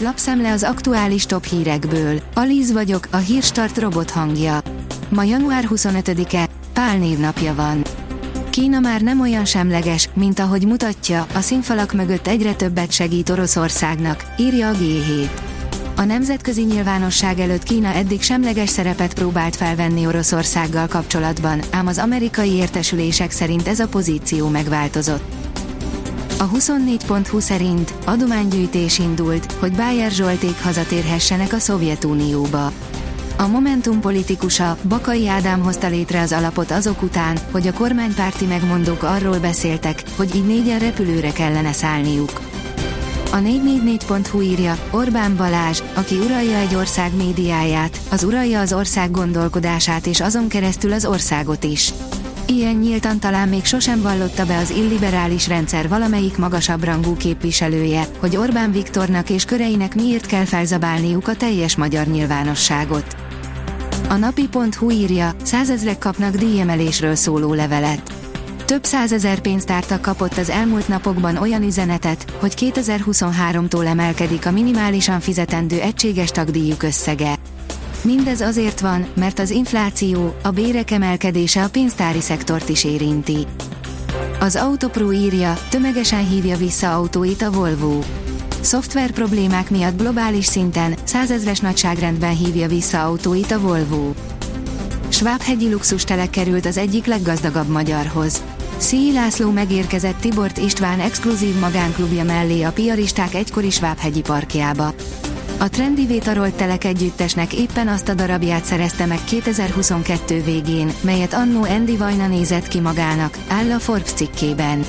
[0.00, 2.20] Lapszemle az aktuális top hírekből.
[2.34, 4.60] Alíz vagyok, a hírstart robot hangja.
[5.08, 7.82] Ma január 25-e, Pál névnapja van.
[8.50, 14.24] Kína már nem olyan semleges, mint ahogy mutatja, a színfalak mögött egyre többet segít Oroszországnak,
[14.36, 15.28] írja a G7.
[15.96, 22.52] A nemzetközi nyilvánosság előtt Kína eddig semleges szerepet próbált felvenni Oroszországgal kapcsolatban, ám az amerikai
[22.52, 25.47] értesülések szerint ez a pozíció megváltozott.
[26.40, 32.72] A 24.20 szerint adománygyűjtés indult, hogy Bájer Zsolték hazatérhessenek a Szovjetunióba.
[33.38, 39.02] A Momentum politikusa, Bakai Ádám hozta létre az alapot azok után, hogy a kormánypárti megmondók
[39.02, 42.40] arról beszéltek, hogy így négyen repülőre kellene szállniuk.
[43.32, 50.06] A 444.hu írja, Orbán Balázs, aki uralja egy ország médiáját, az uralja az ország gondolkodását
[50.06, 51.92] és azon keresztül az országot is.
[52.50, 58.36] Ilyen nyíltan talán még sosem vallotta be az illiberális rendszer valamelyik magasabb rangú képviselője, hogy
[58.36, 63.16] Orbán Viktornak és köreinek miért kell felzabálniuk a teljes magyar nyilvánosságot.
[64.08, 68.12] A napi.hu írja, százezrek kapnak díjemelésről szóló levelet.
[68.64, 75.80] Több százezer pénztártak kapott az elmúlt napokban olyan üzenetet, hogy 2023-tól emelkedik a minimálisan fizetendő
[75.80, 77.34] egységes tagdíjuk összege.
[78.02, 83.46] Mindez azért van, mert az infláció, a bérek emelkedése a pénztári szektort is érinti.
[84.40, 87.98] Az Autopro írja, tömegesen hívja vissza autóit a Volvo.
[88.60, 94.12] Szoftver problémák miatt globális szinten, százezres nagyságrendben hívja vissza autóit a Volvo.
[95.08, 98.42] Schwab-hegyi luxustelek került az egyik leggazdagabb magyarhoz.
[98.76, 104.94] Szíj László megérkezett Tibort István exkluzív magánklubja mellé a piaristák egykori Schwab-hegyi parkjába.
[105.60, 111.62] A Trendy Vétarolt Telek együttesnek éppen azt a darabját szerezte meg 2022 végén, melyet annó
[111.62, 114.84] Andy Vajna nézett ki magának, áll a Forbes cikkében.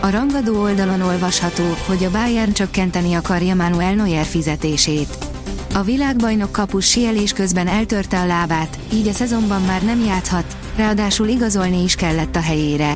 [0.00, 5.16] A rangadó oldalon olvasható, hogy a Bayern csökkenteni akarja Manuel Neuer fizetését.
[5.74, 11.28] A világbajnok kapus sielés közben eltörte a lábát, így a szezonban már nem játszhat, ráadásul
[11.28, 12.94] igazolni is kellett a helyére.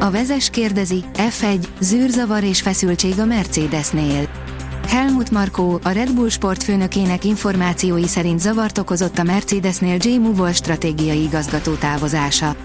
[0.00, 4.28] A vezes kérdezi, F1, zűrzavar és feszültség a Mercedesnél.
[4.86, 11.22] Helmut Markó, a Red Bull sportfőnökének információi szerint zavart okozott a Mercedesnél Jamie Wall stratégiai
[11.22, 12.56] igazgató távozása.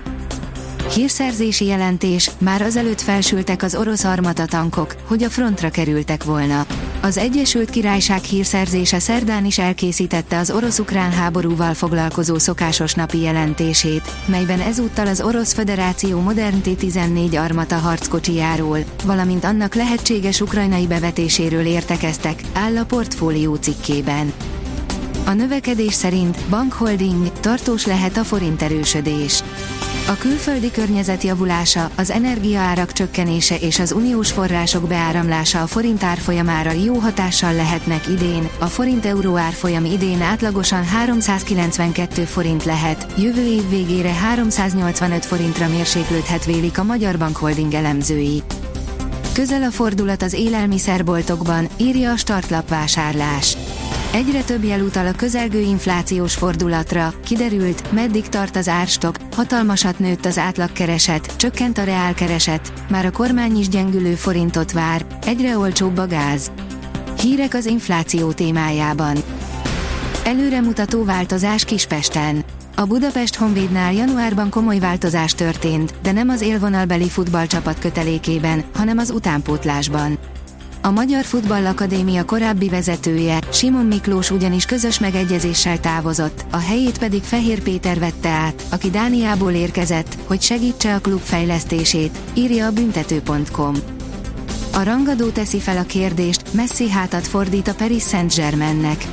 [0.93, 6.65] Hírszerzési jelentés, már azelőtt felsültek az orosz armata tankok, hogy a frontra kerültek volna.
[7.07, 14.59] Az Egyesült Királyság hírszerzése szerdán is elkészítette az orosz-ukrán háborúval foglalkozó szokásos napi jelentését, melyben
[14.59, 22.77] ezúttal az Orosz Föderáció modern T-14 armata harckocsijáról, valamint annak lehetséges ukrajnai bevetéséről értekeztek, áll
[22.77, 24.33] a portfólió cikkében.
[25.25, 29.43] A növekedés szerint bankholding tartós lehet a forint erősödés.
[30.09, 36.71] A külföldi környezet javulása, az energiaárak csökkenése és az uniós források beáramlása a forint árfolyamára
[36.71, 44.13] jó hatással lehetnek idén, a forint-euró árfolyam idén átlagosan 392 forint lehet, jövő év végére
[44.13, 48.43] 385 forintra mérséklődhet vélik a Magyar Bank Holding elemzői.
[49.33, 53.57] Közel a fordulat az élelmiszerboltokban, írja a startlap vásárlás.
[54.17, 60.25] Egyre több jel utal a közelgő inflációs fordulatra, kiderült, meddig tart az árstok, hatalmasat nőtt
[60.25, 66.07] az átlagkereset, csökkent a reálkereset, már a kormány is gyengülő forintot vár, egyre olcsóbb a
[66.07, 66.51] gáz.
[67.21, 69.17] Hírek az infláció témájában.
[70.23, 72.43] Előremutató változás Kispesten.
[72.75, 79.09] A Budapest Honvédnál januárban komoly változás történt, de nem az élvonalbeli futballcsapat kötelékében, hanem az
[79.09, 80.17] utánpótlásban.
[80.87, 87.61] A Magyar Futballakadémia korábbi vezetője, Simon Miklós ugyanis közös megegyezéssel távozott, a helyét pedig Fehér
[87.61, 93.75] Péter vette át, aki Dániából érkezett, hogy segítse a klub fejlesztését, írja a büntető.com.
[94.73, 99.05] A rangadó teszi fel a kérdést, Messi hátat fordít a Paris Saint-Germainnek.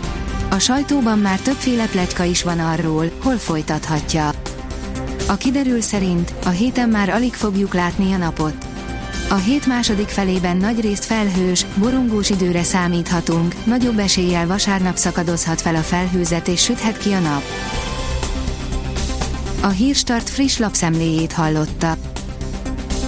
[0.50, 4.30] A sajtóban már többféle pletyka is van arról, hol folytathatja.
[5.28, 8.73] A kiderül szerint a héten már alig fogjuk látni a napot.
[9.28, 15.74] A hét második felében nagy részt felhős, borongós időre számíthatunk, nagyobb eséllyel vasárnap szakadozhat fel
[15.74, 17.42] a felhőzet és süthet ki a nap.
[19.62, 21.96] A Hírstart friss lapszemléjét hallotta.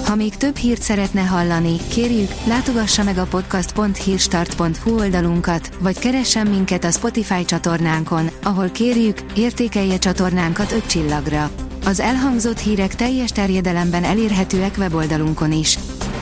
[0.06, 6.84] Ha még több hírt szeretne hallani, kérjük, látogassa meg a podcast.hírstart.hu oldalunkat, vagy keressen minket
[6.84, 11.50] a Spotify csatornánkon, ahol kérjük, értékelje csatornánkat 5 csillagra.
[11.84, 15.78] Az elhangzott hírek teljes terjedelemben elérhetőek weboldalunkon is.